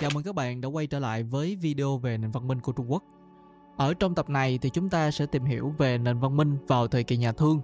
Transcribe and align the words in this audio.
Chào 0.00 0.10
mừng 0.14 0.22
các 0.22 0.34
bạn 0.34 0.60
đã 0.60 0.68
quay 0.68 0.86
trở 0.86 0.98
lại 0.98 1.22
với 1.22 1.56
video 1.56 1.98
về 1.98 2.18
nền 2.18 2.30
văn 2.30 2.48
minh 2.48 2.60
của 2.60 2.72
Trung 2.72 2.90
Quốc. 2.92 3.04
Ở 3.76 3.94
trong 3.94 4.14
tập 4.14 4.30
này 4.30 4.58
thì 4.62 4.70
chúng 4.70 4.88
ta 4.88 5.10
sẽ 5.10 5.26
tìm 5.26 5.44
hiểu 5.44 5.74
về 5.78 5.98
nền 5.98 6.18
văn 6.18 6.36
minh 6.36 6.56
vào 6.66 6.88
thời 6.88 7.04
kỳ 7.04 7.16
nhà 7.16 7.32
Thương. 7.32 7.60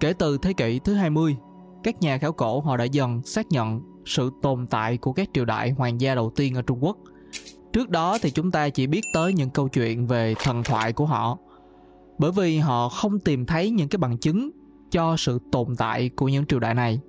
Kể 0.00 0.12
từ 0.12 0.38
thế 0.38 0.52
kỷ 0.52 0.78
thứ 0.78 0.94
20, 0.94 1.36
các 1.82 2.00
nhà 2.00 2.18
khảo 2.18 2.32
cổ 2.32 2.60
họ 2.60 2.76
đã 2.76 2.84
dần 2.84 3.22
xác 3.22 3.46
nhận 3.50 3.80
sự 4.06 4.30
tồn 4.42 4.66
tại 4.66 4.96
của 4.96 5.12
các 5.12 5.28
triều 5.34 5.44
đại 5.44 5.70
hoàng 5.70 6.00
gia 6.00 6.14
đầu 6.14 6.32
tiên 6.36 6.54
ở 6.54 6.62
Trung 6.62 6.84
Quốc. 6.84 6.98
Trước 7.72 7.90
đó 7.90 8.18
thì 8.22 8.30
chúng 8.30 8.50
ta 8.50 8.68
chỉ 8.68 8.86
biết 8.86 9.02
tới 9.14 9.32
những 9.32 9.50
câu 9.50 9.68
chuyện 9.68 10.06
về 10.06 10.34
thần 10.44 10.62
thoại 10.62 10.92
của 10.92 11.06
họ. 11.06 11.38
Bởi 12.18 12.32
vì 12.32 12.58
họ 12.58 12.88
không 12.88 13.18
tìm 13.18 13.46
thấy 13.46 13.70
những 13.70 13.88
cái 13.88 13.98
bằng 13.98 14.18
chứng 14.18 14.50
cho 14.90 15.16
sự 15.16 15.38
tồn 15.52 15.76
tại 15.76 16.08
của 16.08 16.28
những 16.28 16.46
triều 16.46 16.60
đại 16.60 16.74
này. 16.74 17.00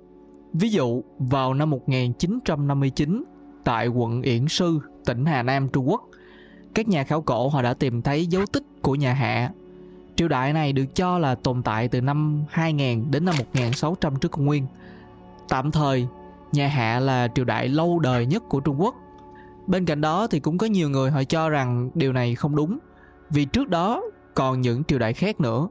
Ví 0.52 0.68
dụ, 0.68 1.02
vào 1.18 1.54
năm 1.54 1.70
1959, 1.70 3.24
tại 3.66 3.88
quận 3.88 4.22
Yển 4.22 4.48
Sư, 4.48 4.80
tỉnh 5.04 5.26
Hà 5.26 5.42
Nam, 5.42 5.68
Trung 5.68 5.88
Quốc, 5.88 6.02
các 6.74 6.88
nhà 6.88 7.04
khảo 7.04 7.22
cổ 7.22 7.48
họ 7.48 7.62
đã 7.62 7.74
tìm 7.74 8.02
thấy 8.02 8.26
dấu 8.26 8.46
tích 8.52 8.62
của 8.82 8.94
nhà 8.94 9.12
Hạ. 9.12 9.50
Triều 10.16 10.28
đại 10.28 10.52
này 10.52 10.72
được 10.72 10.94
cho 10.94 11.18
là 11.18 11.34
tồn 11.34 11.62
tại 11.62 11.88
từ 11.88 12.00
năm 12.00 12.44
2000 12.50 13.10
đến 13.10 13.24
năm 13.24 13.34
1600 13.38 14.16
trước 14.16 14.30
công 14.30 14.44
nguyên. 14.44 14.66
Tạm 15.48 15.70
thời, 15.70 16.06
nhà 16.52 16.68
Hạ 16.68 17.00
là 17.00 17.28
triều 17.34 17.44
đại 17.44 17.68
lâu 17.68 17.98
đời 17.98 18.26
nhất 18.26 18.42
của 18.48 18.60
Trung 18.60 18.80
Quốc. 18.80 18.94
Bên 19.66 19.84
cạnh 19.84 20.00
đó 20.00 20.26
thì 20.26 20.40
cũng 20.40 20.58
có 20.58 20.66
nhiều 20.66 20.90
người 20.90 21.10
họ 21.10 21.24
cho 21.24 21.48
rằng 21.48 21.90
điều 21.94 22.12
này 22.12 22.34
không 22.34 22.56
đúng, 22.56 22.78
vì 23.30 23.44
trước 23.44 23.68
đó 23.68 24.02
còn 24.34 24.60
những 24.60 24.84
triều 24.84 24.98
đại 24.98 25.12
khác 25.12 25.40
nữa. 25.40 25.68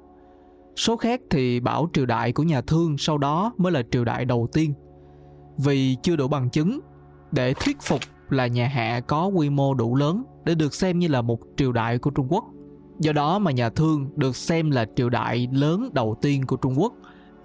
Số 0.75 0.97
khác 0.97 1.21
thì 1.29 1.59
bảo 1.59 1.89
triều 1.93 2.05
đại 2.05 2.31
của 2.31 2.43
nhà 2.43 2.61
Thương 2.61 2.97
sau 2.97 3.17
đó 3.17 3.53
mới 3.57 3.71
là 3.71 3.83
triều 3.91 4.05
đại 4.05 4.25
đầu 4.25 4.47
tiên. 4.53 4.73
Vì 5.57 5.97
chưa 6.03 6.15
đủ 6.15 6.27
bằng 6.27 6.49
chứng 6.49 6.79
để 7.35 7.53
thuyết 7.53 7.81
phục 7.81 8.01
là 8.29 8.47
nhà 8.47 8.67
Hạ 8.67 8.99
có 8.99 9.25
quy 9.27 9.49
mô 9.49 9.73
đủ 9.73 9.95
lớn 9.95 10.23
để 10.45 10.55
được 10.55 10.73
xem 10.73 10.99
như 10.99 11.07
là 11.07 11.21
một 11.21 11.39
triều 11.57 11.71
đại 11.71 11.97
của 11.97 12.09
Trung 12.09 12.27
Quốc. 12.29 12.43
Do 12.99 13.11
đó 13.11 13.39
mà 13.39 13.51
nhà 13.51 13.69
Thương 13.69 14.09
được 14.15 14.35
xem 14.35 14.71
là 14.71 14.85
triều 14.95 15.09
đại 15.09 15.47
lớn 15.51 15.89
đầu 15.93 16.15
tiên 16.21 16.45
của 16.45 16.55
Trung 16.55 16.79
Quốc 16.79 16.93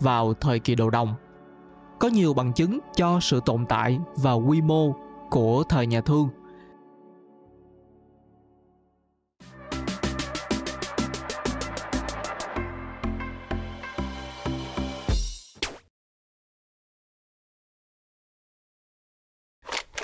vào 0.00 0.34
thời 0.34 0.58
kỳ 0.58 0.74
đầu 0.74 0.90
đồng. 0.90 1.14
Có 2.00 2.08
nhiều 2.08 2.34
bằng 2.34 2.52
chứng 2.52 2.78
cho 2.96 3.20
sự 3.20 3.40
tồn 3.46 3.66
tại 3.68 3.98
và 4.16 4.32
quy 4.32 4.60
mô 4.60 4.94
của 5.30 5.62
thời 5.68 5.86
nhà 5.86 6.00
Thương. 6.00 6.28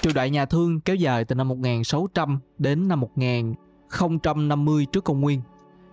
Triều 0.06 0.12
đại 0.14 0.30
nhà 0.30 0.46
Thương 0.46 0.80
kéo 0.80 0.96
dài 0.96 1.24
từ 1.24 1.34
năm 1.34 1.48
1600 1.48 2.38
đến 2.58 2.88
năm 2.88 3.00
1050 3.00 4.86
trước 4.92 5.04
công 5.04 5.20
nguyên. 5.20 5.40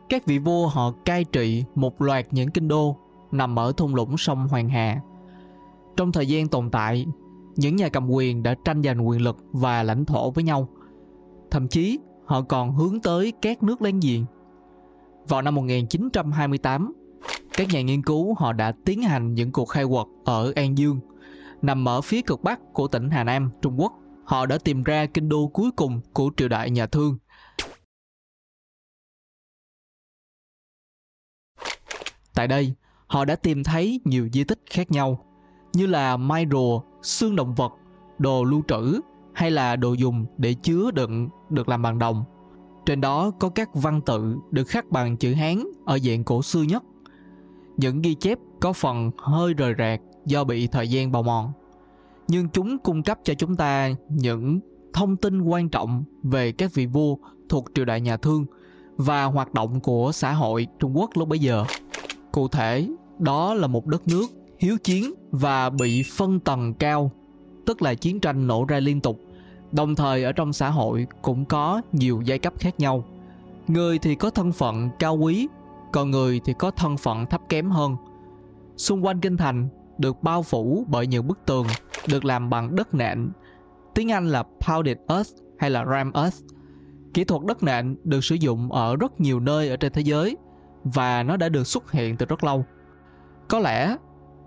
Các 0.09 0.25
vị 0.25 0.39
vua 0.39 0.67
họ 0.67 0.91
cai 1.05 1.23
trị 1.23 1.63
một 1.75 2.01
loạt 2.01 2.25
những 2.31 2.51
kinh 2.51 2.67
đô 2.67 2.97
nằm 3.31 3.59
ở 3.59 3.71
thung 3.77 3.95
lũng 3.95 4.17
sông 4.17 4.47
Hoàng 4.47 4.69
Hà. 4.69 5.01
Trong 5.97 6.11
thời 6.11 6.27
gian 6.27 6.47
tồn 6.47 6.69
tại, 6.69 7.05
những 7.55 7.75
nhà 7.75 7.89
cầm 7.89 8.09
quyền 8.09 8.43
đã 8.43 8.55
tranh 8.65 8.83
giành 8.83 9.07
quyền 9.07 9.21
lực 9.21 9.37
và 9.51 9.83
lãnh 9.83 10.05
thổ 10.05 10.31
với 10.31 10.43
nhau. 10.43 10.67
Thậm 11.51 11.67
chí, 11.67 11.99
họ 12.25 12.41
còn 12.41 12.75
hướng 12.75 12.99
tới 12.99 13.33
các 13.41 13.63
nước 13.63 13.81
láng 13.81 13.99
giềng. 13.99 14.25
Vào 15.27 15.41
năm 15.41 15.55
1928, 15.55 16.93
các 17.57 17.67
nhà 17.73 17.81
nghiên 17.81 18.03
cứu 18.03 18.33
họ 18.33 18.53
đã 18.53 18.73
tiến 18.85 19.01
hành 19.01 19.33
những 19.33 19.51
cuộc 19.51 19.65
khai 19.65 19.85
quật 19.85 20.07
ở 20.25 20.51
An 20.55 20.77
Dương, 20.77 20.99
nằm 21.61 21.87
ở 21.87 22.01
phía 22.01 22.21
cực 22.21 22.43
bắc 22.43 22.73
của 22.73 22.87
tỉnh 22.87 23.09
Hà 23.09 23.23
Nam, 23.23 23.49
Trung 23.61 23.81
Quốc 23.81 23.93
họ 24.25 24.45
đã 24.45 24.57
tìm 24.57 24.83
ra 24.83 25.05
kinh 25.05 25.29
đô 25.29 25.47
cuối 25.47 25.71
cùng 25.71 26.01
của 26.13 26.31
triều 26.37 26.47
đại 26.47 26.69
nhà 26.69 26.87
Thương. 26.87 27.17
Tại 32.33 32.47
đây, 32.47 32.73
họ 33.07 33.25
đã 33.25 33.35
tìm 33.35 33.63
thấy 33.63 34.01
nhiều 34.05 34.29
di 34.33 34.43
tích 34.43 34.59
khác 34.69 34.91
nhau, 34.91 35.25
như 35.73 35.85
là 35.85 36.17
mai 36.17 36.45
rùa, 36.51 36.81
xương 37.01 37.35
động 37.35 37.55
vật, 37.55 37.71
đồ 38.17 38.43
lưu 38.43 38.63
trữ 38.67 39.01
hay 39.33 39.51
là 39.51 39.75
đồ 39.75 39.93
dùng 39.93 40.25
để 40.37 40.53
chứa 40.53 40.91
đựng 40.91 41.29
được 41.49 41.69
làm 41.69 41.81
bằng 41.81 41.99
đồng. 41.99 42.23
Trên 42.85 43.01
đó 43.01 43.31
có 43.39 43.49
các 43.49 43.69
văn 43.73 44.01
tự 44.05 44.35
được 44.51 44.67
khắc 44.67 44.91
bằng 44.91 45.17
chữ 45.17 45.33
Hán 45.33 45.63
ở 45.85 45.99
dạng 45.99 46.23
cổ 46.23 46.41
xưa 46.41 46.61
nhất. 46.61 46.83
Những 47.77 48.01
ghi 48.01 48.15
chép 48.15 48.39
có 48.61 48.73
phần 48.73 49.11
hơi 49.17 49.53
rời 49.53 49.73
rạc 49.77 50.01
do 50.25 50.43
bị 50.43 50.67
thời 50.67 50.87
gian 50.87 51.11
bào 51.11 51.23
mòn 51.23 51.51
nhưng 52.33 52.49
chúng 52.49 52.77
cung 52.77 53.03
cấp 53.03 53.19
cho 53.23 53.33
chúng 53.33 53.55
ta 53.55 53.89
những 54.09 54.59
thông 54.93 55.17
tin 55.17 55.41
quan 55.41 55.69
trọng 55.69 56.03
về 56.23 56.51
các 56.51 56.73
vị 56.73 56.85
vua 56.85 57.15
thuộc 57.49 57.65
triều 57.75 57.85
đại 57.85 58.01
nhà 58.01 58.17
Thương 58.17 58.45
và 58.97 59.23
hoạt 59.23 59.53
động 59.53 59.79
của 59.79 60.11
xã 60.13 60.33
hội 60.33 60.67
Trung 60.79 60.97
Quốc 60.97 61.09
lúc 61.13 61.27
bấy 61.27 61.39
giờ. 61.39 61.65
Cụ 62.31 62.47
thể, 62.47 62.87
đó 63.19 63.53
là 63.53 63.67
một 63.67 63.87
đất 63.87 64.07
nước 64.07 64.25
hiếu 64.59 64.77
chiến 64.83 65.13
và 65.31 65.69
bị 65.69 66.03
phân 66.03 66.39
tầng 66.39 66.73
cao, 66.73 67.11
tức 67.65 67.81
là 67.81 67.93
chiến 67.93 68.19
tranh 68.19 68.47
nổ 68.47 68.65
ra 68.65 68.79
liên 68.79 69.01
tục. 69.01 69.19
Đồng 69.71 69.95
thời 69.95 70.23
ở 70.23 70.31
trong 70.31 70.53
xã 70.53 70.69
hội 70.69 71.07
cũng 71.21 71.45
có 71.45 71.81
nhiều 71.91 72.21
giai 72.25 72.39
cấp 72.39 72.53
khác 72.59 72.79
nhau. 72.79 73.03
Người 73.67 73.99
thì 73.99 74.15
có 74.15 74.29
thân 74.29 74.51
phận 74.51 74.89
cao 74.99 75.17
quý, 75.17 75.47
còn 75.91 76.11
người 76.11 76.41
thì 76.45 76.53
có 76.59 76.71
thân 76.71 76.97
phận 76.97 77.25
thấp 77.25 77.41
kém 77.49 77.69
hơn. 77.69 77.95
Xung 78.77 79.05
quanh 79.05 79.19
kinh 79.19 79.37
thành 79.37 79.69
được 79.97 80.23
bao 80.23 80.43
phủ 80.43 80.85
bởi 80.87 81.07
những 81.07 81.27
bức 81.27 81.39
tường 81.45 81.67
được 82.07 82.25
làm 82.25 82.49
bằng 82.49 82.75
đất 82.75 82.93
nện. 82.93 83.29
Tiếng 83.95 84.11
Anh 84.11 84.27
là 84.27 84.43
pounded 84.43 84.97
earth 85.07 85.31
hay 85.59 85.69
là 85.69 85.85
ram 85.85 86.11
earth. 86.13 86.37
Kỹ 87.13 87.23
thuật 87.23 87.41
đất 87.45 87.63
nện 87.63 87.95
được 88.03 88.23
sử 88.23 88.35
dụng 88.35 88.71
ở 88.71 88.95
rất 88.95 89.21
nhiều 89.21 89.39
nơi 89.39 89.69
ở 89.69 89.77
trên 89.77 89.93
thế 89.93 90.01
giới 90.01 90.37
và 90.83 91.23
nó 91.23 91.37
đã 91.37 91.49
được 91.49 91.67
xuất 91.67 91.91
hiện 91.91 92.17
từ 92.17 92.25
rất 92.25 92.43
lâu. 92.43 92.65
Có 93.49 93.59
lẽ 93.59 93.95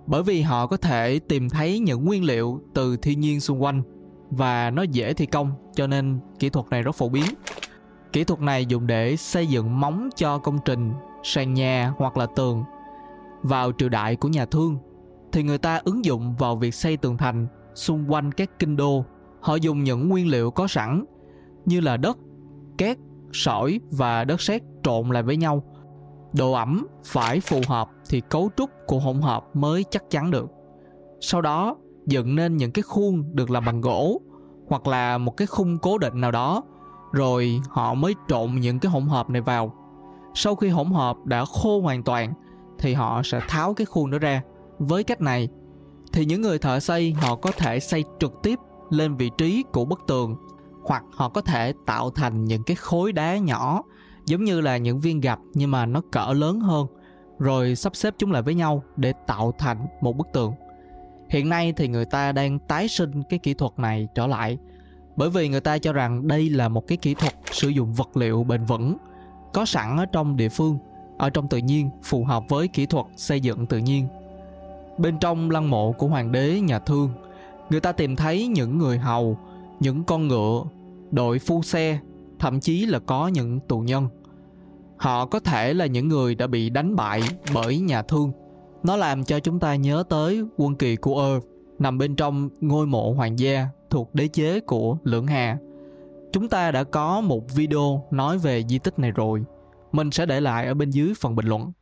bởi 0.07 0.23
vì 0.23 0.43
họ 0.43 0.67
có 0.67 0.77
thể 0.77 1.19
tìm 1.19 1.49
thấy 1.49 1.79
những 1.79 2.05
nguyên 2.05 2.25
liệu 2.25 2.61
từ 2.75 2.97
thiên 2.97 3.21
nhiên 3.21 3.41
xung 3.41 3.63
quanh 3.63 3.83
và 4.31 4.71
nó 4.71 4.83
dễ 4.83 5.13
thi 5.13 5.27
công 5.27 5.53
cho 5.75 5.87
nên 5.87 6.21
kỹ 6.39 6.49
thuật 6.49 6.67
này 6.71 6.83
rất 6.83 6.95
phổ 6.95 7.09
biến. 7.09 7.25
Kỹ 8.13 8.25
thuật 8.25 8.41
này 8.41 8.67
dùng 8.67 8.87
để 8.87 9.17
xây 9.17 9.47
dựng 9.47 9.81
móng 9.81 10.09
cho 10.17 10.39
công 10.39 10.59
trình, 10.65 10.93
sàn 11.23 11.55
nhà 11.55 11.93
hoặc 11.97 12.17
là 12.17 12.27
tường. 12.37 12.65
Vào 13.43 13.73
triều 13.79 13.89
đại 13.89 14.17
của 14.17 14.29
nhà 14.29 14.47
Thương 14.47 14.79
thì 15.37 15.43
người 15.43 15.59
ta 15.59 15.81
ứng 15.85 16.05
dụng 16.05 16.35
vào 16.39 16.57
việc 16.57 16.75
xây 16.75 16.97
tường 16.97 17.17
thành 17.17 17.47
xung 17.75 18.13
quanh 18.13 18.33
các 18.33 18.59
kinh 18.59 18.77
đô. 18.77 19.05
Họ 19.41 19.55
dùng 19.55 19.85
những 19.85 20.09
nguyên 20.09 20.31
liệu 20.31 20.51
có 20.51 20.67
sẵn 20.67 21.05
như 21.65 21.81
là 21.81 21.97
đất, 21.97 22.19
cát, 22.79 22.99
sỏi 23.33 23.81
và 23.91 24.25
đất 24.25 24.41
sét 24.41 24.63
trộn 24.83 25.09
lại 25.09 25.23
với 25.23 25.37
nhau. 25.37 25.63
Độ 26.33 26.53
ẩm 26.53 26.87
phải 27.05 27.41
phù 27.41 27.61
hợp 27.69 27.89
thì 28.09 28.21
cấu 28.21 28.51
trúc 28.57 28.71
của 28.87 28.99
hỗn 28.99 29.21
hợp 29.21 29.45
mới 29.55 29.85
chắc 29.91 30.11
chắn 30.11 30.31
được. 30.31 30.51
Sau 31.21 31.41
đó 31.41 31.77
dựng 32.07 32.35
nên 32.35 32.57
những 32.57 32.73
cái 32.73 32.83
khuôn 32.83 33.25
được 33.33 33.51
làm 33.51 33.65
bằng 33.65 33.81
gỗ 33.81 34.21
hoặc 34.69 34.87
là 34.87 35.19
một 35.19 35.37
cái 35.37 35.47
khung 35.47 35.79
cố 35.79 35.99
định 35.99 36.21
nào 36.21 36.31
đó 36.31 36.63
rồi 37.13 37.61
họ 37.69 37.95
mới 37.95 38.15
trộn 38.29 38.55
những 38.55 38.79
cái 38.79 38.93
hỗn 38.93 39.07
hợp 39.07 39.31
này 39.31 39.43
vào. 39.43 39.75
Sau 40.35 40.55
khi 40.55 40.69
hỗn 40.69 40.87
hợp 40.87 41.17
đã 41.25 41.45
khô 41.45 41.81
hoàn 41.81 42.03
toàn 42.03 42.33
thì 42.79 42.95
họ 42.95 43.23
sẽ 43.25 43.41
tháo 43.49 43.75
cái 43.75 43.87
khuôn 43.87 44.11
đó 44.11 44.19
ra 44.19 44.43
với 44.79 45.05
cách 45.05 45.21
này, 45.21 45.49
thì 46.13 46.25
những 46.25 46.43
người 46.43 46.59
thợ 46.59 46.81
xây 46.81 47.13
họ 47.13 47.37
có 47.37 47.53
thể 47.53 47.81
xây 47.81 48.05
trực 48.21 48.33
tiếp 48.43 48.59
lên 48.91 49.17
vị 49.17 49.31
trí 49.39 49.65
của 49.73 49.85
bức 49.85 50.01
tường, 50.07 50.37
hoặc 50.85 51.05
họ 51.13 51.29
có 51.29 51.41
thể 51.41 51.73
tạo 51.87 52.11
thành 52.11 52.45
những 52.45 52.63
cái 52.63 52.77
khối 52.77 53.13
đá 53.13 53.39
nhỏ, 53.39 53.83
giống 54.27 54.45
như 54.45 54.61
là 54.61 54.77
những 54.77 55.01
viên 55.01 55.21
gạch 55.21 55.41
nhưng 55.55 55.71
mà 55.71 55.87
nó 55.87 56.03
cỡ 56.13 56.33
lớn 56.33 56.61
hơn, 56.61 56.87
rồi 57.39 57.77
sắp 57.77 57.97
xếp 57.97 58.15
chúng 58.19 58.33
lại 58.33 58.43
với 58.43 58.55
nhau 58.55 58.83
để 58.97 59.13
tạo 59.27 59.53
thành 59.59 59.87
một 60.01 60.17
bức 60.17 60.27
tường. 60.33 60.53
Hiện 61.29 61.49
nay 61.49 61.73
thì 61.77 61.89
người 61.89 62.05
ta 62.05 62.33
đang 62.33 62.59
tái 62.59 62.89
sinh 62.89 63.23
cái 63.29 63.39
kỹ 63.39 63.55
thuật 63.55 63.73
này 63.77 64.09
trở 64.15 64.27
lại, 64.27 64.59
bởi 65.17 65.31
vì 65.31 65.49
người 65.49 65.61
ta 65.61 65.79
cho 65.79 65.93
rằng 65.93 66.29
đây 66.29 66.51
là 66.51 66.69
một 66.69 66.87
cái 66.87 66.99
kỹ 66.99 67.15
thuật 67.15 67.35
sử 67.51 67.69
dụng 67.69 67.93
vật 67.93 68.17
liệu 68.17 68.45
bền 68.45 68.65
vững, 68.65 68.97
có 69.53 69.65
sẵn 69.65 69.97
ở 69.97 70.07
trong 70.07 70.37
địa 70.37 70.49
phương, 70.49 70.79
ở 71.19 71.31
trong 71.31 71.49
tự 71.49 71.59
nhiên, 71.59 71.91
phù 72.03 72.25
hợp 72.25 72.45
với 72.49 72.69
kỹ 72.69 72.87
thuật 72.87 73.07
xây 73.17 73.41
dựng 73.41 73.67
tự 73.67 73.79
nhiên. 73.79 74.09
Bên 74.99 75.19
trong 75.19 75.51
lăng 75.51 75.71
mộ 75.71 75.93
của 75.93 76.07
hoàng 76.07 76.33
đế 76.33 76.61
nhà 76.61 76.79
Thương, 76.79 77.11
người 77.71 77.81
ta 77.81 77.93
tìm 77.93 78.17
thấy 78.17 78.47
những 78.47 78.79
người 78.79 78.99
hầu, 78.99 79.39
những 79.81 80.05
con 80.05 80.29
ngựa, 80.29 80.63
đội 81.11 81.39
phu 81.39 81.63
xe, 81.63 81.99
thậm 82.39 82.61
chí 82.61 82.87
là 82.87 82.99
có 82.99 83.29
những 83.29 83.61
tù 83.61 83.81
nhân. 83.81 84.09
Họ 84.97 85.27
có 85.27 85.41
thể 85.41 85.75
là 85.75 85.87
những 85.87 86.09
người 86.09 86.35
đã 86.35 86.47
bị 86.47 86.71
đánh 86.71 86.97
bại 86.97 87.23
bởi 87.55 87.79
nhà 87.79 88.03
Thương. 88.03 88.33
Nó 88.83 88.97
làm 88.97 89.25
cho 89.25 89.41
chúng 89.41 89.59
ta 89.59 89.75
nhớ 89.75 90.05
tới 90.09 90.45
quân 90.57 90.75
kỳ 90.75 90.97
của 90.97 91.21
Ơ 91.21 91.41
nằm 91.79 91.99
bên 91.99 92.17
trong 92.17 92.49
ngôi 92.61 92.87
mộ 92.87 93.13
hoàng 93.13 93.39
gia 93.39 93.67
thuộc 93.91 94.15
đế 94.15 94.29
chế 94.29 94.61
của 94.61 94.97
Lưỡng 95.05 95.27
Hà. 95.27 95.59
Chúng 96.33 96.49
ta 96.49 96.71
đã 96.71 96.85
có 96.85 97.21
một 97.21 97.55
video 97.55 98.05
nói 98.11 98.39
về 98.39 98.65
di 98.69 98.79
tích 98.79 98.99
này 98.99 99.11
rồi. 99.11 99.45
Mình 99.93 100.11
sẽ 100.11 100.27
để 100.27 100.41
lại 100.41 100.67
ở 100.67 100.75
bên 100.75 100.91
dưới 100.91 101.13
phần 101.21 101.37
bình 101.37 101.47
luận. 101.47 101.73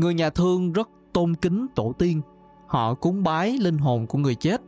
Người 0.00 0.14
nhà 0.14 0.30
thương 0.30 0.72
rất 0.72 0.88
tôn 1.12 1.34
kính 1.34 1.66
tổ 1.74 1.92
tiên. 1.98 2.20
họ 2.66 2.94
cúng 2.94 3.22
bái 3.22 3.58
linh 3.60 3.78
hồn 3.78 4.06
của 4.06 4.18
người 4.18 4.34
chết 4.34 4.60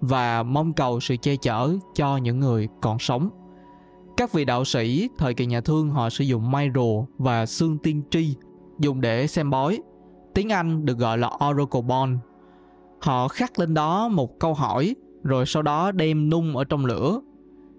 và 0.00 0.42
mong 0.42 0.72
cầu 0.72 1.00
sự 1.00 1.16
che 1.16 1.36
chở 1.36 1.74
cho 1.94 2.16
những 2.16 2.40
người 2.40 2.68
còn 2.80 2.98
sống. 2.98 3.30
Các 4.16 4.32
vị 4.32 4.44
đạo 4.44 4.64
sĩ 4.64 5.08
thời 5.18 5.34
kỳ 5.34 5.46
nhà 5.46 5.60
Thương 5.60 5.90
họ 5.90 6.10
sử 6.10 6.24
dụng 6.24 6.50
mai 6.50 6.70
rùa 6.74 7.04
và 7.18 7.46
xương 7.46 7.78
tiên 7.78 8.02
tri 8.10 8.34
dùng 8.78 9.00
để 9.00 9.26
xem 9.26 9.50
bói. 9.50 9.78
Tiếng 10.34 10.48
Anh 10.52 10.84
được 10.84 10.98
gọi 10.98 11.18
là 11.18 11.30
Oracle 11.48 11.82
Bond. 11.82 12.18
Họ 13.00 13.28
khắc 13.28 13.58
lên 13.58 13.74
đó 13.74 14.08
một 14.08 14.38
câu 14.38 14.54
hỏi 14.54 14.94
rồi 15.22 15.46
sau 15.46 15.62
đó 15.62 15.92
đem 15.92 16.30
nung 16.30 16.56
ở 16.56 16.64
trong 16.64 16.84
lửa. 16.84 17.20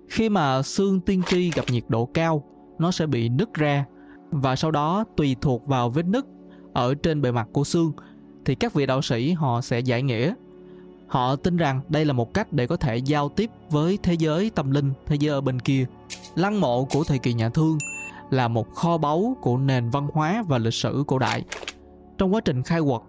Khi 0.10 0.30
mà 0.30 0.62
xương 0.62 1.00
tiên 1.00 1.22
tri 1.28 1.52
gặp 1.52 1.66
nhiệt 1.72 1.84
độ 1.88 2.06
cao, 2.06 2.44
nó 2.80 2.92
sẽ 2.92 3.06
bị 3.06 3.30
nứt 3.30 3.54
ra 3.54 3.86
và 4.32 4.56
sau 4.56 4.72
đó 4.72 5.04
tùy 5.18 5.36
thuộc 5.42 5.68
vào 5.68 5.90
vết 5.90 6.06
nứt 6.06 6.26
ở 6.74 6.96
trên 6.96 7.22
bề 7.22 7.32
mặt 7.32 7.48
của 7.52 7.64
xương, 7.64 7.92
thì 8.46 8.56
các 8.56 8.74
vị 8.74 8.86
đạo 8.86 9.02
sĩ 9.02 9.32
họ 9.32 9.62
sẽ 9.62 9.80
giải 9.80 10.04
nghĩa. 10.04 10.34
Họ 11.08 11.36
tin 11.36 11.58
rằng 11.58 11.82
đây 11.90 12.06
là 12.06 12.14
một 12.14 12.34
cách 12.34 12.54
để 12.54 12.68
có 12.68 12.78
thể 12.78 12.98
giao 12.98 13.30
tiếp 13.30 13.50
với 13.70 14.00
thế 14.04 14.14
giới 14.14 14.50
tâm 14.50 14.72
linh, 14.72 14.94
thế 15.06 15.16
giới 15.16 15.34
ở 15.34 15.42
bên 15.42 15.60
kia. 15.60 15.86
Lăng 16.36 16.62
mộ 16.62 16.86
của 16.86 17.04
thời 17.04 17.20
kỳ 17.20 17.34
nhà 17.34 17.50
thương 17.50 17.78
là 18.30 18.48
một 18.48 18.74
kho 18.74 18.98
báu 18.98 19.38
của 19.42 19.58
nền 19.58 19.90
văn 19.90 20.08
hóa 20.14 20.44
và 20.48 20.58
lịch 20.58 20.74
sử 20.74 21.04
cổ 21.08 21.20
đại. 21.20 21.44
Trong 22.18 22.34
quá 22.34 22.42
trình 22.42 22.64
khai 22.64 22.82
quật, 22.82 23.02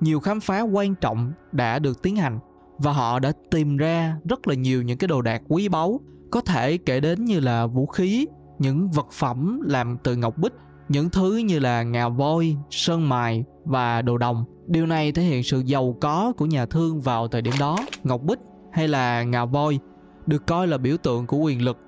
nhiều 0.00 0.20
khám 0.20 0.40
phá 0.40 0.60
quan 0.60 0.94
trọng 0.94 1.32
đã 1.52 1.78
được 1.78 2.02
tiến 2.02 2.16
hành 2.16 2.38
và 2.78 2.92
họ 2.92 3.18
đã 3.18 3.32
tìm 3.50 3.76
ra 3.76 4.16
rất 4.24 4.48
là 4.48 4.54
nhiều 4.54 4.82
những 4.82 4.98
cái 4.98 5.08
đồ 5.08 5.22
đạc 5.22 5.42
quý 5.48 5.68
báu, 5.68 6.00
có 6.30 6.40
thể 6.40 6.76
kể 6.76 7.00
đến 7.00 7.24
như 7.24 7.40
là 7.40 7.66
vũ 7.66 7.86
khí, 7.86 8.26
những 8.58 8.90
vật 8.90 9.06
phẩm 9.12 9.60
làm 9.64 9.98
từ 10.02 10.16
ngọc 10.16 10.38
bích 10.38 10.52
những 10.88 11.10
thứ 11.10 11.36
như 11.36 11.58
là 11.58 11.82
ngà 11.82 12.08
voi, 12.08 12.56
sơn 12.70 13.08
mài 13.08 13.44
và 13.64 14.02
đồ 14.02 14.18
đồng. 14.18 14.44
Điều 14.66 14.86
này 14.86 15.12
thể 15.12 15.22
hiện 15.22 15.42
sự 15.42 15.62
giàu 15.66 15.96
có 16.00 16.32
của 16.36 16.46
nhà 16.46 16.66
thương 16.66 17.00
vào 17.00 17.28
thời 17.28 17.42
điểm 17.42 17.54
đó. 17.60 17.76
Ngọc 18.04 18.22
bích 18.22 18.38
hay 18.72 18.88
là 18.88 19.22
ngà 19.22 19.44
voi 19.44 19.78
được 20.26 20.46
coi 20.46 20.66
là 20.66 20.78
biểu 20.78 20.96
tượng 20.96 21.26
của 21.26 21.36
quyền 21.36 21.64
lực, 21.64 21.78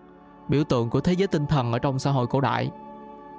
biểu 0.48 0.64
tượng 0.64 0.90
của 0.90 1.00
thế 1.00 1.12
giới 1.12 1.26
tinh 1.26 1.46
thần 1.46 1.72
ở 1.72 1.78
trong 1.78 1.98
xã 1.98 2.10
hội 2.10 2.26
cổ 2.26 2.40
đại. 2.40 2.70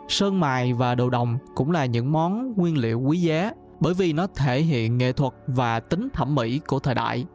Sơn 0.08 0.40
mài 0.40 0.74
và 0.74 0.96
đồ 0.96 1.10
đồng 1.10 1.38
cũng 1.56 1.72
là 1.72 1.86
những 1.86 2.12
món 2.12 2.54
nguyên 2.56 2.78
liệu 2.78 3.00
quý 3.00 3.18
giá 3.18 3.52
bởi 3.80 3.94
vì 3.94 4.14
nó 4.14 4.28
thể 4.36 4.62
hiện 4.62 4.98
nghệ 4.98 5.12
thuật 5.12 5.34
và 5.48 5.80
tính 5.80 6.08
thẩm 6.14 6.36
mỹ 6.36 6.60
của 6.68 6.80
thời 6.80 6.96
đại. 6.96 7.26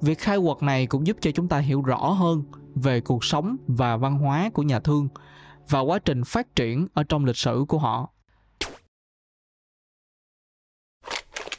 Việc 0.00 0.18
khai 0.18 0.38
quật 0.38 0.62
này 0.62 0.86
cũng 0.86 1.06
giúp 1.06 1.16
cho 1.20 1.30
chúng 1.30 1.48
ta 1.48 1.58
hiểu 1.58 1.82
rõ 1.82 2.10
hơn 2.10 2.42
về 2.74 3.00
cuộc 3.00 3.24
sống 3.24 3.56
và 3.66 3.96
văn 3.96 4.18
hóa 4.18 4.50
của 4.54 4.62
nhà 4.62 4.80
thương 4.80 5.08
và 5.68 5.80
quá 5.80 5.98
trình 5.98 6.24
phát 6.24 6.56
triển 6.56 6.86
ở 6.94 7.02
trong 7.02 7.24
lịch 7.24 7.36
sử 7.36 7.64
của 7.68 7.78
họ. 7.78 8.10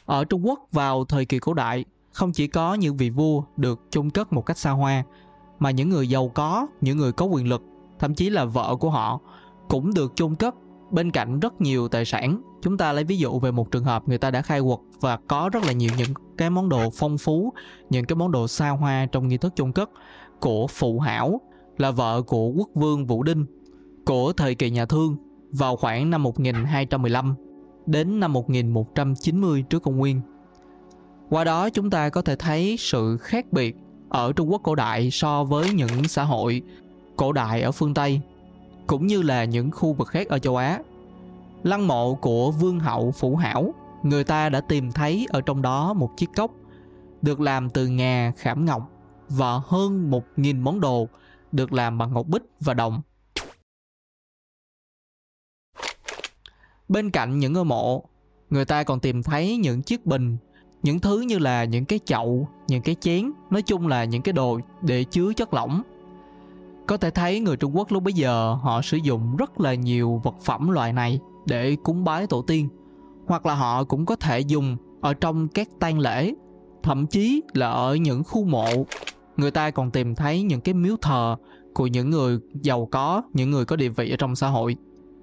Ở 0.06 0.24
trung 0.24 0.46
quốc 0.46 0.68
vào 0.72 1.04
thời 1.04 1.24
kỳ 1.24 1.38
cổ 1.38 1.54
đại, 1.54 1.84
không 2.12 2.32
chỉ 2.32 2.46
có 2.46 2.74
những 2.74 2.96
vị 2.96 3.10
vua 3.10 3.42
được 3.56 3.80
chôn 3.90 4.10
cất 4.10 4.32
một 4.32 4.46
cách 4.46 4.58
xa 4.58 4.70
hoa, 4.70 5.04
mà 5.58 5.70
những 5.70 5.88
người 5.88 6.08
giàu 6.08 6.28
có, 6.28 6.66
những 6.80 6.98
người 6.98 7.12
có 7.12 7.26
quyền 7.26 7.48
lực, 7.48 7.62
thậm 7.98 8.14
chí 8.14 8.30
là 8.30 8.44
vợ 8.44 8.76
của 8.76 8.90
họ 8.90 9.20
cũng 9.68 9.94
được 9.94 10.12
chôn 10.16 10.34
cất 10.34 10.54
bên 10.90 11.10
cạnh 11.10 11.40
rất 11.40 11.60
nhiều 11.60 11.88
tài 11.88 12.04
sản. 12.04 12.42
Chúng 12.62 12.76
ta 12.76 12.92
lấy 12.92 13.04
ví 13.04 13.18
dụ 13.18 13.38
về 13.38 13.50
một 13.50 13.70
trường 13.70 13.84
hợp 13.84 14.08
người 14.08 14.18
ta 14.18 14.30
đã 14.30 14.42
khai 14.42 14.60
quật 14.60 14.78
và 15.00 15.18
có 15.28 15.50
rất 15.52 15.64
là 15.64 15.72
nhiều 15.72 15.90
những 15.98 16.14
cái 16.38 16.50
món 16.50 16.68
đồ 16.68 16.90
phong 16.94 17.18
phú, 17.18 17.52
những 17.90 18.04
cái 18.04 18.16
món 18.16 18.30
đồ 18.30 18.48
xa 18.48 18.70
hoa 18.70 19.06
trong 19.12 19.28
nghi 19.28 19.36
thức 19.36 19.52
chôn 19.56 19.72
cất 19.72 19.90
của 20.40 20.66
phụ 20.66 21.00
hảo, 21.00 21.40
là 21.78 21.90
vợ 21.90 22.22
của 22.22 22.48
quốc 22.48 22.68
vương 22.74 23.06
Vũ 23.06 23.22
Đinh 23.22 23.46
của 24.04 24.32
thời 24.32 24.54
kỳ 24.54 24.70
nhà 24.70 24.86
Thương 24.86 25.16
vào 25.52 25.76
khoảng 25.76 26.10
năm 26.10 26.22
1215 26.22 27.34
đến 27.86 28.20
năm 28.20 28.32
1190 28.32 29.64
trước 29.70 29.82
công 29.82 29.96
nguyên. 29.96 30.20
Qua 31.30 31.44
đó 31.44 31.70
chúng 31.70 31.90
ta 31.90 32.08
có 32.08 32.22
thể 32.22 32.36
thấy 32.36 32.76
sự 32.78 33.16
khác 33.16 33.52
biệt 33.52 33.76
ở 34.08 34.32
Trung 34.32 34.52
Quốc 34.52 34.60
cổ 34.64 34.74
đại 34.74 35.10
so 35.10 35.44
với 35.44 35.72
những 35.72 36.08
xã 36.08 36.24
hội 36.24 36.62
cổ 37.16 37.32
đại 37.32 37.62
ở 37.62 37.72
phương 37.72 37.94
Tây 37.94 38.20
cũng 38.86 39.06
như 39.06 39.22
là 39.22 39.44
những 39.44 39.70
khu 39.70 39.92
vực 39.92 40.08
khác 40.08 40.28
ở 40.28 40.38
châu 40.38 40.56
Á. 40.56 40.80
Lăng 41.62 41.86
mộ 41.86 42.14
của 42.14 42.50
vương 42.50 42.80
hậu 42.80 43.12
Phủ 43.12 43.36
Hảo, 43.36 43.74
người 44.02 44.24
ta 44.24 44.48
đã 44.48 44.60
tìm 44.60 44.92
thấy 44.92 45.26
ở 45.30 45.40
trong 45.40 45.62
đó 45.62 45.92
một 45.92 46.10
chiếc 46.16 46.30
cốc 46.36 46.50
được 47.22 47.40
làm 47.40 47.70
từ 47.70 47.86
ngà 47.86 48.32
khảm 48.36 48.64
ngọc 48.64 48.90
và 49.28 49.60
hơn 49.66 50.10
1.000 50.10 50.62
món 50.62 50.80
đồ 50.80 51.08
được 51.52 51.72
làm 51.72 51.98
bằng 51.98 52.12
ngọc 52.12 52.26
bích 52.26 52.42
và 52.60 52.74
đồng. 52.74 53.02
Bên 56.94 57.10
cạnh 57.10 57.38
những 57.38 57.52
ngôi 57.52 57.64
mộ, 57.64 58.04
người 58.50 58.64
ta 58.64 58.82
còn 58.82 59.00
tìm 59.00 59.22
thấy 59.22 59.56
những 59.56 59.82
chiếc 59.82 60.06
bình, 60.06 60.36
những 60.82 61.00
thứ 61.00 61.20
như 61.20 61.38
là 61.38 61.64
những 61.64 61.84
cái 61.84 62.00
chậu, 62.04 62.48
những 62.68 62.82
cái 62.82 62.96
chén, 63.00 63.32
nói 63.50 63.62
chung 63.62 63.86
là 63.86 64.04
những 64.04 64.22
cái 64.22 64.32
đồ 64.32 64.60
để 64.82 65.04
chứa 65.04 65.32
chất 65.32 65.54
lỏng. 65.54 65.82
Có 66.86 66.96
thể 66.96 67.10
thấy 67.10 67.40
người 67.40 67.56
Trung 67.56 67.76
Quốc 67.76 67.92
lúc 67.92 68.02
bấy 68.02 68.12
giờ 68.12 68.56
họ 68.62 68.82
sử 68.82 68.96
dụng 68.96 69.36
rất 69.36 69.60
là 69.60 69.74
nhiều 69.74 70.20
vật 70.24 70.34
phẩm 70.44 70.70
loại 70.70 70.92
này 70.92 71.20
để 71.46 71.76
cúng 71.82 72.04
bái 72.04 72.26
tổ 72.26 72.42
tiên, 72.42 72.68
hoặc 73.26 73.46
là 73.46 73.54
họ 73.54 73.84
cũng 73.84 74.06
có 74.06 74.16
thể 74.16 74.40
dùng 74.40 74.76
ở 75.00 75.14
trong 75.14 75.48
các 75.48 75.68
tang 75.80 75.98
lễ, 75.98 76.34
thậm 76.82 77.06
chí 77.06 77.42
là 77.54 77.70
ở 77.70 77.94
những 77.94 78.24
khu 78.24 78.44
mộ. 78.44 78.86
Người 79.36 79.50
ta 79.50 79.70
còn 79.70 79.90
tìm 79.90 80.14
thấy 80.14 80.42
những 80.42 80.60
cái 80.60 80.74
miếu 80.74 80.96
thờ 81.02 81.36
của 81.74 81.86
những 81.86 82.10
người 82.10 82.38
giàu 82.62 82.88
có, 82.90 83.22
những 83.32 83.50
người 83.50 83.64
có 83.64 83.76
địa 83.76 83.88
vị 83.88 84.10
ở 84.10 84.16
trong 84.16 84.36
xã 84.36 84.48
hội 84.48 84.76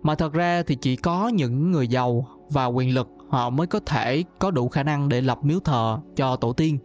mà 0.03 0.15
thật 0.15 0.33
ra 0.33 0.63
thì 0.63 0.75
chỉ 0.75 0.95
có 0.95 1.27
những 1.27 1.71
người 1.71 1.88
giàu 1.88 2.27
và 2.50 2.65
quyền 2.65 2.94
lực 2.94 3.07
họ 3.30 3.50
mới 3.50 3.68
có 3.68 3.80
thể 3.80 4.24
có 4.39 4.51
đủ 4.51 4.69
khả 4.69 4.83
năng 4.83 5.09
để 5.09 5.21
lập 5.21 5.39
miếu 5.44 5.59
thờ 5.59 6.00
cho 6.15 6.36
tổ 6.36 6.53
tiên. 6.53 6.77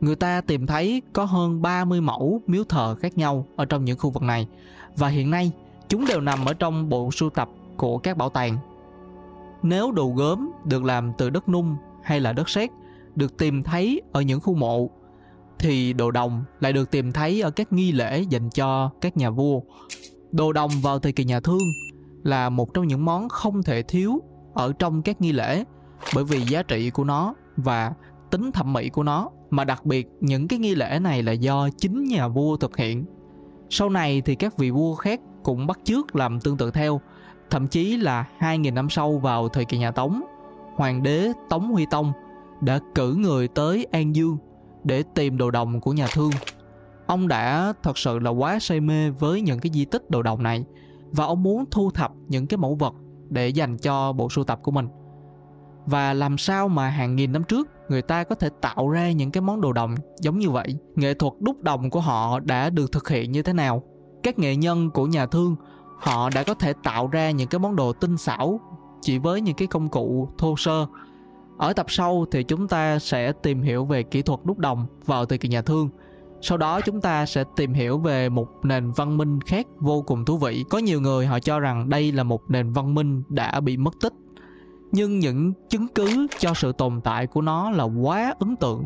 Người 0.00 0.16
ta 0.16 0.40
tìm 0.40 0.66
thấy 0.66 1.02
có 1.12 1.24
hơn 1.24 1.62
30 1.62 2.00
mẫu 2.00 2.40
miếu 2.46 2.64
thờ 2.64 2.96
khác 3.00 3.18
nhau 3.18 3.46
ở 3.56 3.64
trong 3.64 3.84
những 3.84 3.98
khu 3.98 4.10
vực 4.10 4.22
này 4.22 4.48
và 4.96 5.08
hiện 5.08 5.30
nay, 5.30 5.52
chúng 5.88 6.06
đều 6.06 6.20
nằm 6.20 6.44
ở 6.44 6.54
trong 6.54 6.88
bộ 6.88 7.10
sưu 7.12 7.30
tập 7.30 7.48
của 7.76 7.98
các 7.98 8.16
bảo 8.16 8.28
tàng. 8.28 8.58
Nếu 9.62 9.92
đồ 9.92 10.12
gốm 10.16 10.50
được 10.64 10.84
làm 10.84 11.12
từ 11.18 11.30
đất 11.30 11.48
nung 11.48 11.76
hay 12.02 12.20
là 12.20 12.32
đất 12.32 12.48
sét 12.48 12.70
được 13.14 13.36
tìm 13.36 13.62
thấy 13.62 14.02
ở 14.12 14.20
những 14.20 14.40
khu 14.40 14.54
mộ, 14.54 14.90
thì 15.58 15.92
đồ 15.92 16.10
đồng 16.10 16.44
lại 16.60 16.72
được 16.72 16.90
tìm 16.90 17.12
thấy 17.12 17.40
ở 17.40 17.50
các 17.50 17.72
nghi 17.72 17.92
lễ 17.92 18.20
dành 18.20 18.50
cho 18.50 18.90
các 19.00 19.16
nhà 19.16 19.30
vua. 19.30 19.60
Đồ 20.32 20.52
đồng 20.52 20.70
vào 20.82 20.98
thời 20.98 21.12
kỳ 21.12 21.24
nhà 21.24 21.40
Thương 21.40 21.62
là 22.24 22.48
một 22.48 22.74
trong 22.74 22.86
những 22.86 23.04
món 23.04 23.28
không 23.28 23.62
thể 23.62 23.82
thiếu 23.82 24.22
ở 24.54 24.72
trong 24.78 25.02
các 25.02 25.20
nghi 25.20 25.32
lễ, 25.32 25.64
bởi 26.14 26.24
vì 26.24 26.40
giá 26.40 26.62
trị 26.62 26.90
của 26.90 27.04
nó 27.04 27.34
và 27.56 27.92
tính 28.30 28.52
thẩm 28.52 28.72
mỹ 28.72 28.88
của 28.88 29.02
nó, 29.02 29.30
mà 29.50 29.64
đặc 29.64 29.86
biệt 29.86 30.08
những 30.20 30.48
cái 30.48 30.58
nghi 30.58 30.74
lễ 30.74 30.98
này 31.02 31.22
là 31.22 31.32
do 31.32 31.68
chính 31.78 32.04
nhà 32.04 32.28
vua 32.28 32.56
thực 32.56 32.76
hiện. 32.76 33.04
Sau 33.70 33.90
này 33.90 34.20
thì 34.20 34.34
các 34.34 34.58
vị 34.58 34.70
vua 34.70 34.94
khác 34.94 35.20
cũng 35.42 35.66
bắt 35.66 35.78
chước 35.84 36.16
làm 36.16 36.40
tương 36.40 36.56
tự 36.56 36.70
theo, 36.70 37.00
thậm 37.50 37.66
chí 37.66 37.96
là 37.96 38.28
2.000 38.38 38.74
năm 38.74 38.90
sau 38.90 39.18
vào 39.18 39.48
thời 39.48 39.64
kỳ 39.64 39.78
nhà 39.78 39.90
Tống, 39.90 40.22
hoàng 40.74 41.02
đế 41.02 41.32
Tống 41.48 41.72
Huy 41.72 41.86
Tông 41.90 42.12
đã 42.60 42.80
cử 42.94 43.14
người 43.14 43.48
tới 43.48 43.86
An 43.92 44.16
Dương 44.16 44.38
để 44.84 45.02
tìm 45.14 45.36
đồ 45.36 45.50
đồng 45.50 45.80
của 45.80 45.92
nhà 45.92 46.06
thương. 46.14 46.30
Ông 47.06 47.28
đã 47.28 47.72
thật 47.82 47.98
sự 47.98 48.18
là 48.18 48.30
quá 48.30 48.58
say 48.58 48.80
mê 48.80 49.10
với 49.10 49.40
những 49.40 49.60
cái 49.60 49.72
di 49.74 49.84
tích 49.84 50.10
đồ 50.10 50.22
đồng 50.22 50.42
này 50.42 50.64
và 51.16 51.24
ông 51.24 51.42
muốn 51.42 51.64
thu 51.70 51.90
thập 51.90 52.12
những 52.28 52.46
cái 52.46 52.58
mẫu 52.58 52.74
vật 52.74 52.94
để 53.30 53.48
dành 53.48 53.76
cho 53.78 54.12
bộ 54.12 54.28
sưu 54.30 54.44
tập 54.44 54.60
của 54.62 54.70
mình. 54.70 54.88
Và 55.86 56.14
làm 56.14 56.38
sao 56.38 56.68
mà 56.68 56.88
hàng 56.88 57.16
nghìn 57.16 57.32
năm 57.32 57.44
trước, 57.44 57.68
người 57.88 58.02
ta 58.02 58.24
có 58.24 58.34
thể 58.34 58.48
tạo 58.60 58.88
ra 58.88 59.12
những 59.12 59.30
cái 59.30 59.40
món 59.40 59.60
đồ 59.60 59.72
đồng 59.72 59.94
giống 60.20 60.38
như 60.38 60.50
vậy? 60.50 60.76
Nghệ 60.94 61.14
thuật 61.14 61.32
đúc 61.40 61.62
đồng 61.62 61.90
của 61.90 62.00
họ 62.00 62.40
đã 62.40 62.70
được 62.70 62.92
thực 62.92 63.08
hiện 63.08 63.32
như 63.32 63.42
thế 63.42 63.52
nào? 63.52 63.82
Các 64.22 64.38
nghệ 64.38 64.56
nhân 64.56 64.90
của 64.90 65.06
nhà 65.06 65.26
thương, 65.26 65.56
họ 65.98 66.30
đã 66.34 66.42
có 66.42 66.54
thể 66.54 66.72
tạo 66.82 67.06
ra 67.06 67.30
những 67.30 67.48
cái 67.48 67.58
món 67.58 67.76
đồ 67.76 67.92
tinh 67.92 68.16
xảo 68.16 68.60
chỉ 69.00 69.18
với 69.18 69.40
những 69.40 69.54
cái 69.54 69.68
công 69.68 69.88
cụ 69.88 70.28
thô 70.38 70.54
sơ. 70.56 70.86
Ở 71.58 71.72
tập 71.72 71.86
sau 71.88 72.24
thì 72.30 72.42
chúng 72.42 72.68
ta 72.68 72.98
sẽ 72.98 73.32
tìm 73.32 73.62
hiểu 73.62 73.84
về 73.84 74.02
kỹ 74.02 74.22
thuật 74.22 74.40
đúc 74.44 74.58
đồng 74.58 74.86
vào 75.06 75.26
thời 75.26 75.38
kỳ 75.38 75.48
nhà 75.48 75.62
thương 75.62 75.88
sau 76.40 76.58
đó 76.58 76.80
chúng 76.80 77.00
ta 77.00 77.26
sẽ 77.26 77.44
tìm 77.56 77.72
hiểu 77.72 77.98
về 77.98 78.28
một 78.28 78.48
nền 78.62 78.90
văn 78.90 79.16
minh 79.16 79.40
khác 79.40 79.66
vô 79.78 80.02
cùng 80.02 80.24
thú 80.24 80.38
vị. 80.38 80.64
Có 80.70 80.78
nhiều 80.78 81.00
người 81.00 81.26
họ 81.26 81.38
cho 81.38 81.60
rằng 81.60 81.88
đây 81.88 82.12
là 82.12 82.22
một 82.22 82.50
nền 82.50 82.72
văn 82.72 82.94
minh 82.94 83.22
đã 83.28 83.60
bị 83.60 83.76
mất 83.76 83.94
tích. 84.02 84.12
Nhưng 84.92 85.18
những 85.18 85.52
chứng 85.68 85.88
cứ 85.88 86.26
cho 86.38 86.54
sự 86.54 86.72
tồn 86.72 87.00
tại 87.00 87.26
của 87.26 87.40
nó 87.40 87.70
là 87.70 87.84
quá 87.84 88.34
ấn 88.38 88.56
tượng. 88.56 88.84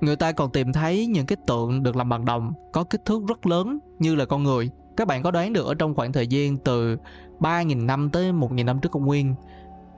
Người 0.00 0.16
ta 0.16 0.32
còn 0.32 0.50
tìm 0.50 0.72
thấy 0.72 1.06
những 1.06 1.26
cái 1.26 1.36
tượng 1.46 1.82
được 1.82 1.96
làm 1.96 2.08
bằng 2.08 2.24
đồng, 2.24 2.52
có 2.72 2.84
kích 2.84 3.04
thước 3.04 3.22
rất 3.28 3.46
lớn 3.46 3.78
như 3.98 4.14
là 4.14 4.24
con 4.24 4.42
người. 4.42 4.70
Các 4.96 5.08
bạn 5.08 5.22
có 5.22 5.30
đoán 5.30 5.52
được 5.52 5.66
ở 5.66 5.74
trong 5.74 5.94
khoảng 5.94 6.12
thời 6.12 6.26
gian 6.26 6.56
từ 6.56 6.96
3.000 7.40 7.86
năm 7.86 8.10
tới 8.10 8.32
1.000 8.32 8.64
năm 8.64 8.78
trước 8.80 8.92
công 8.92 9.04
nguyên 9.04 9.34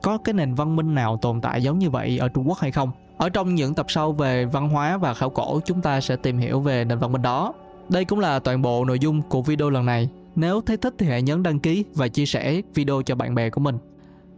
có 0.02 0.18
cái 0.18 0.32
nền 0.32 0.54
văn 0.54 0.76
minh 0.76 0.94
nào 0.94 1.16
tồn 1.22 1.40
tại 1.40 1.62
giống 1.62 1.78
như 1.78 1.90
vậy 1.90 2.18
ở 2.18 2.28
Trung 2.28 2.48
Quốc 2.48 2.58
hay 2.58 2.70
không? 2.70 2.90
Ở 3.18 3.28
trong 3.28 3.54
những 3.54 3.74
tập 3.74 3.86
sau 3.88 4.12
về 4.12 4.44
văn 4.44 4.68
hóa 4.68 4.96
và 4.96 5.14
khảo 5.14 5.30
cổ 5.30 5.60
chúng 5.64 5.82
ta 5.82 6.00
sẽ 6.00 6.16
tìm 6.16 6.38
hiểu 6.38 6.60
về 6.60 6.84
nền 6.84 6.98
văn 6.98 7.12
minh 7.12 7.22
đó. 7.22 7.54
Đây 7.88 8.04
cũng 8.04 8.18
là 8.18 8.38
toàn 8.38 8.62
bộ 8.62 8.84
nội 8.84 8.98
dung 8.98 9.22
của 9.22 9.42
video 9.42 9.70
lần 9.70 9.86
này. 9.86 10.08
Nếu 10.36 10.60
thấy 10.60 10.76
thích 10.76 10.94
thì 10.98 11.06
hãy 11.06 11.22
nhấn 11.22 11.42
đăng 11.42 11.60
ký 11.60 11.84
và 11.94 12.08
chia 12.08 12.26
sẻ 12.26 12.60
video 12.74 13.02
cho 13.02 13.14
bạn 13.14 13.34
bè 13.34 13.50
của 13.50 13.60
mình. 13.60 13.78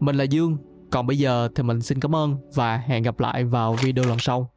Mình 0.00 0.16
là 0.16 0.24
Dương, 0.24 0.56
còn 0.90 1.06
bây 1.06 1.18
giờ 1.18 1.48
thì 1.54 1.62
mình 1.62 1.80
xin 1.80 2.00
cảm 2.00 2.16
ơn 2.16 2.36
và 2.54 2.76
hẹn 2.76 3.02
gặp 3.02 3.20
lại 3.20 3.44
vào 3.44 3.72
video 3.74 4.04
lần 4.04 4.18
sau. 4.18 4.51